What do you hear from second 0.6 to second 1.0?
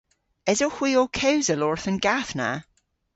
hwi